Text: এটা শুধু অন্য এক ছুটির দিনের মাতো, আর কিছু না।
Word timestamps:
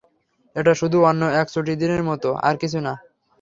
এটা 0.55 0.73
শুধু 0.73 0.97
অন্য 1.03 1.21
এক 1.41 1.47
ছুটির 1.49 1.77
দিনের 1.77 2.01
মাতো, 2.03 2.29
আর 2.47 2.55
কিছু 2.57 2.79
না। 2.81 2.93